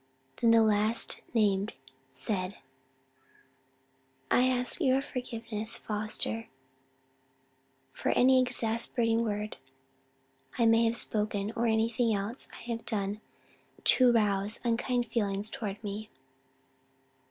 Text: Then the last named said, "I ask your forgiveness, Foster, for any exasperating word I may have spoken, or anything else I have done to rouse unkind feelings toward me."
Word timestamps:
Then 0.37 0.49
the 0.49 0.63
last 0.63 1.21
named 1.31 1.73
said, 2.11 2.57
"I 4.31 4.47
ask 4.47 4.81
your 4.81 4.99
forgiveness, 4.99 5.77
Foster, 5.77 6.47
for 7.93 8.09
any 8.09 8.41
exasperating 8.41 9.23
word 9.23 9.57
I 10.57 10.65
may 10.65 10.85
have 10.85 10.97
spoken, 10.97 11.51
or 11.55 11.67
anything 11.67 12.15
else 12.15 12.49
I 12.51 12.63
have 12.71 12.83
done 12.83 13.21
to 13.83 14.11
rouse 14.11 14.59
unkind 14.63 15.05
feelings 15.05 15.51
toward 15.51 15.83
me." 15.83 16.09